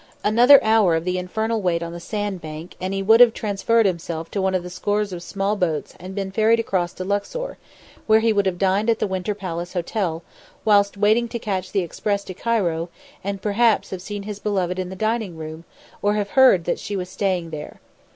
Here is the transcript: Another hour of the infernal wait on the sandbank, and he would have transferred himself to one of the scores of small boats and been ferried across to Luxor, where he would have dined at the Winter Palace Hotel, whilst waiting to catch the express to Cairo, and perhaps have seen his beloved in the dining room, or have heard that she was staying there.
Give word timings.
Another 0.23 0.59
hour 0.63 0.95
of 0.95 1.05
the 1.05 1.19
infernal 1.19 1.61
wait 1.61 1.83
on 1.83 1.91
the 1.93 1.99
sandbank, 1.99 2.75
and 2.81 2.91
he 2.91 3.03
would 3.03 3.19
have 3.19 3.35
transferred 3.35 3.85
himself 3.85 4.31
to 4.31 4.41
one 4.41 4.55
of 4.55 4.63
the 4.63 4.69
scores 4.71 5.13
of 5.13 5.21
small 5.21 5.55
boats 5.55 5.93
and 5.99 6.15
been 6.15 6.31
ferried 6.31 6.59
across 6.59 6.91
to 6.93 7.03
Luxor, 7.03 7.59
where 8.07 8.19
he 8.19 8.33
would 8.33 8.47
have 8.47 8.57
dined 8.57 8.89
at 8.89 8.97
the 8.97 9.05
Winter 9.05 9.35
Palace 9.35 9.73
Hotel, 9.73 10.23
whilst 10.65 10.97
waiting 10.97 11.27
to 11.27 11.37
catch 11.37 11.71
the 11.71 11.81
express 11.83 12.23
to 12.23 12.33
Cairo, 12.33 12.89
and 13.23 13.43
perhaps 13.43 13.91
have 13.91 14.01
seen 14.01 14.23
his 14.23 14.39
beloved 14.39 14.79
in 14.79 14.89
the 14.89 14.95
dining 14.95 15.37
room, 15.37 15.65
or 16.01 16.15
have 16.15 16.31
heard 16.31 16.63
that 16.63 16.79
she 16.79 16.95
was 16.95 17.07
staying 17.07 17.51
there. 17.51 17.79